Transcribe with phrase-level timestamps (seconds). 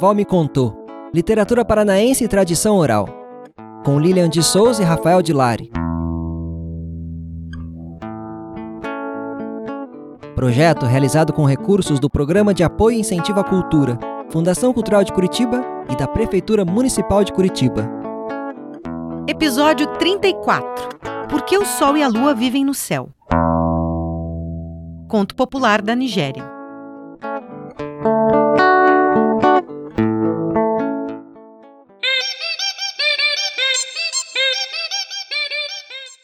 [0.00, 0.74] avó me contou.
[1.12, 3.06] Literatura paranaense e tradição oral.
[3.84, 5.70] Com Lilian de Souza e Rafael de Lari.
[10.34, 13.98] Projeto realizado com recursos do Programa de Apoio e Incentivo à Cultura,
[14.30, 17.86] Fundação Cultural de Curitiba e da Prefeitura Municipal de Curitiba.
[19.28, 20.88] Episódio 34
[21.28, 23.10] Por que o Sol e a Lua vivem no céu?
[25.08, 26.59] Conto popular da Nigéria.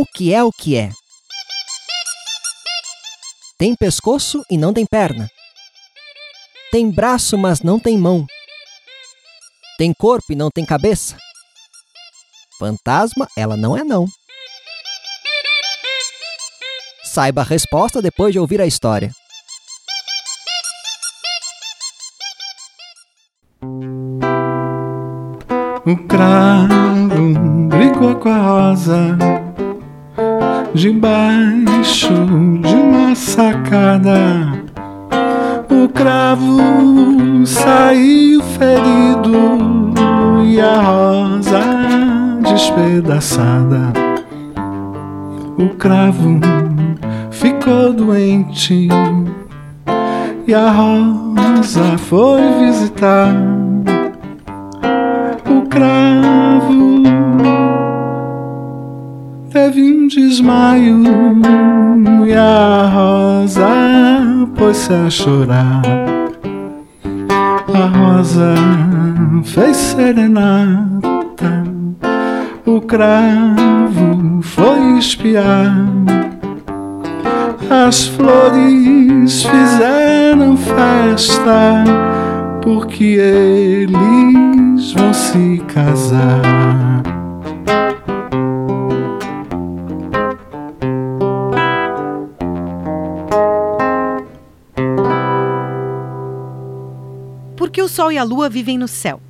[0.00, 0.92] O que é o que é?
[3.58, 5.28] Tem pescoço e não tem perna.
[6.70, 8.24] Tem braço, mas não tem mão.
[9.76, 11.18] Tem corpo e não tem cabeça.
[12.60, 14.06] Fantasma, ela não é não.
[17.02, 19.10] Saiba a resposta depois de ouvir a história.
[25.84, 27.34] O cravo
[27.68, 29.47] brigou com a rosa
[30.74, 32.12] debaixo
[32.62, 34.18] de uma sacada.
[35.70, 39.92] O cravo saiu ferido
[40.46, 41.60] e a rosa
[42.42, 43.92] despedaçada.
[45.58, 46.40] O cravo
[47.30, 48.88] ficou doente
[50.46, 53.34] e a rosa foi visitar
[55.48, 56.97] o cravo
[59.68, 61.02] teve um desmaio
[62.26, 63.68] e a rosa
[64.56, 65.82] pôs-se a chorar.
[67.74, 68.54] A rosa
[69.44, 71.64] fez serenata,
[72.64, 75.86] o cravo foi espiar.
[77.68, 81.84] As flores fizeram festa,
[82.62, 86.98] porque eles vão se casar.
[97.98, 99.20] Sol e a Lua vivem no céu?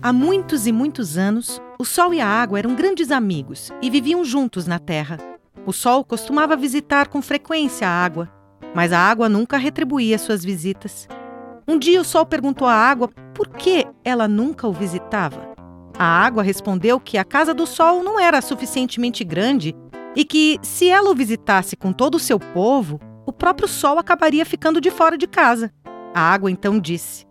[0.00, 4.24] Há muitos e muitos anos, o Sol e a água eram grandes amigos e viviam
[4.24, 5.18] juntos na Terra.
[5.66, 8.26] O Sol costumava visitar com frequência a água,
[8.74, 11.06] mas a água nunca retribuía suas visitas.
[11.68, 15.50] Um dia o Sol perguntou à água por que ela nunca o visitava.
[15.98, 19.76] A água respondeu que a casa do Sol não era suficientemente grande
[20.16, 24.46] e que, se ela o visitasse com todo o seu povo, o próprio Sol acabaria
[24.46, 25.70] ficando de fora de casa.
[26.14, 27.28] A água então disse: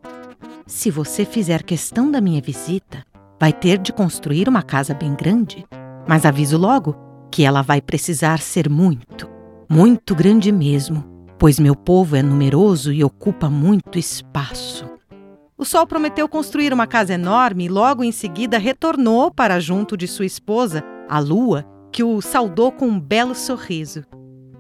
[0.70, 3.04] Se você fizer questão da minha visita,
[3.40, 5.66] vai ter de construir uma casa bem grande.
[6.08, 6.96] Mas aviso logo
[7.32, 9.28] que ela vai precisar ser muito,
[9.68, 11.04] muito grande mesmo,
[11.40, 14.88] pois meu povo é numeroso e ocupa muito espaço.
[15.58, 20.08] O Sol prometeu construir uma casa enorme e logo em seguida retornou para junto de
[20.08, 24.04] sua esposa, a Lua, que o saudou com um belo sorriso.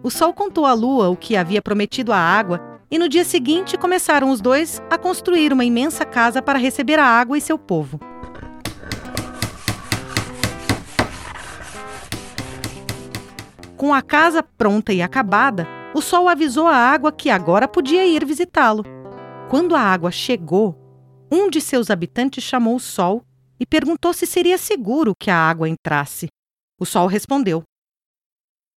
[0.01, 3.77] O Sol contou à Lua o que havia prometido à água e no dia seguinte
[3.77, 7.99] começaram os dois a construir uma imensa casa para receber a água e seu povo.
[13.77, 18.25] Com a casa pronta e acabada, o Sol avisou a água que agora podia ir
[18.25, 18.83] visitá-lo.
[19.49, 20.75] Quando a água chegou,
[21.31, 23.23] um de seus habitantes chamou o Sol
[23.59, 26.27] e perguntou se seria seguro que a água entrasse.
[26.79, 27.63] O Sol respondeu: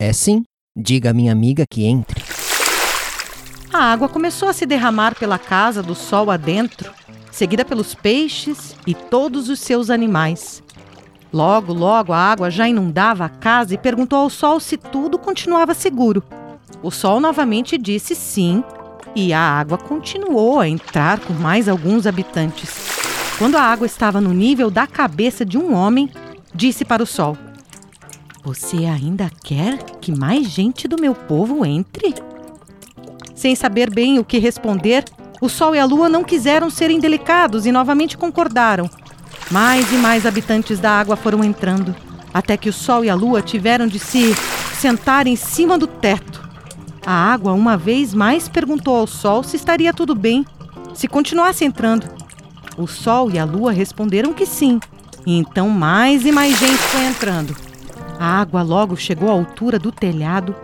[0.00, 0.44] É sim,
[0.76, 2.31] diga à minha amiga que entre.
[3.72, 6.92] A água começou a se derramar pela casa do Sol adentro,
[7.30, 10.62] seguida pelos peixes e todos os seus animais.
[11.32, 15.72] Logo, logo a água já inundava a casa e perguntou ao Sol se tudo continuava
[15.72, 16.22] seguro.
[16.82, 18.62] O Sol novamente disse sim,
[19.16, 22.92] e a água continuou a entrar com mais alguns habitantes.
[23.38, 26.10] Quando a água estava no nível da cabeça de um homem,
[26.54, 27.38] disse para o Sol:
[28.44, 32.14] Você ainda quer que mais gente do meu povo entre?
[33.42, 35.04] Sem saber bem o que responder,
[35.40, 38.88] o Sol e a Lua não quiseram ser indelicados e novamente concordaram.
[39.50, 41.92] Mais e mais habitantes da água foram entrando,
[42.32, 44.32] até que o Sol e a Lua tiveram de se
[44.78, 46.40] sentar em cima do teto.
[47.04, 50.46] A água, uma vez mais, perguntou ao Sol se estaria tudo bem,
[50.94, 52.08] se continuasse entrando.
[52.78, 54.78] O Sol e a Lua responderam que sim,
[55.26, 57.56] e então mais e mais gente foi entrando.
[58.20, 60.54] A água logo chegou à altura do telhado,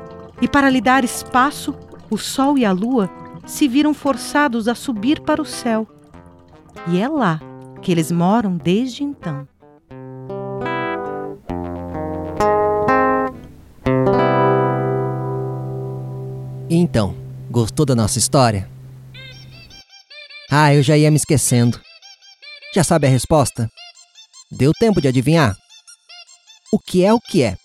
[0.40, 1.74] e para lhe dar espaço,
[2.10, 3.10] o Sol e a Lua
[3.46, 5.86] se viram forçados a subir para o céu.
[6.88, 7.40] E é lá
[7.82, 9.46] que eles moram desde então.
[16.70, 17.16] Então,
[17.50, 18.68] gostou da nossa história?
[20.50, 21.80] Ah, eu já ia me esquecendo.
[22.74, 23.70] Já sabe a resposta?
[24.50, 25.56] Deu tempo de adivinhar?
[26.72, 27.56] O que é o que é?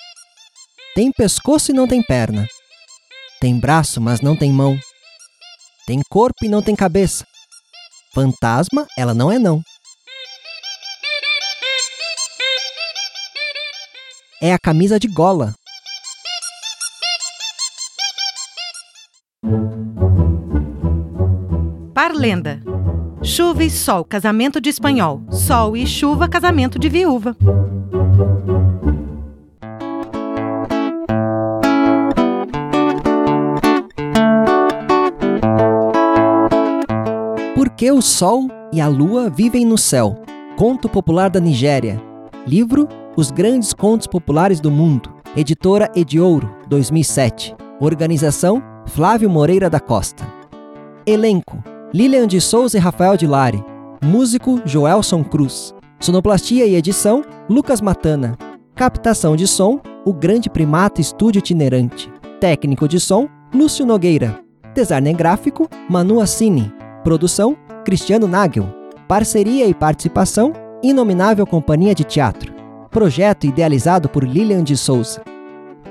[0.96, 2.48] Tem pescoço e não tem perna.
[3.44, 4.80] Tem braço, mas não tem mão.
[5.86, 7.26] Tem corpo e não tem cabeça.
[8.14, 9.62] Fantasma, ela não é não.
[14.42, 15.54] É a camisa de gola.
[21.94, 22.62] Parlenda.
[23.22, 25.22] Chuva e sol, casamento de espanhol.
[25.30, 27.36] Sol e chuva, casamento de viúva.
[37.84, 40.16] Que o sol e a lua vivem no céu?
[40.56, 42.02] Conto popular da Nigéria.
[42.48, 42.88] Livro
[43.18, 45.14] Os Grandes Contos Populares do Mundo.
[45.36, 47.54] Editora Ediouro, 2007.
[47.82, 50.26] Organização Flávio Moreira da Costa.
[51.06, 51.62] Elenco:
[51.94, 53.62] Lilian de Souza e Rafael de Lari.
[54.02, 55.76] Músico Joelson Cruz.
[56.00, 58.38] Sonoplastia e edição Lucas Matana.
[58.76, 62.10] Captação de som O Grande Primata Estúdio Itinerante.
[62.40, 64.40] Técnico de som Lúcio Nogueira.
[64.74, 66.74] Designer gráfico Manu Assini.
[67.04, 68.68] Produção Cristiano Nagel.
[69.08, 72.54] Parceria e participação Inominável Companhia de Teatro.
[72.90, 75.22] Projeto idealizado por Lilian de Souza.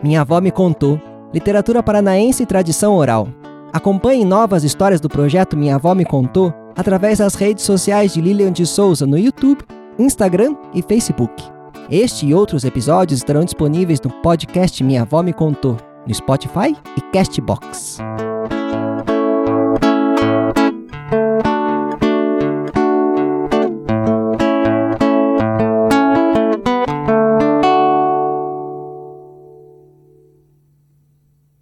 [0.02, 1.00] Minha avó me contou.
[1.32, 3.28] Literatura paranaense e tradição oral.
[3.72, 8.52] Acompanhe novas histórias do projeto Minha Avó Me Contou através das redes sociais de Lilian
[8.52, 9.64] de Souza no YouTube,
[9.98, 11.42] Instagram e Facebook.
[11.90, 17.00] Este e outros episódios estarão disponíveis no podcast Minha Avó Me Contou, no Spotify e
[17.12, 17.98] Castbox.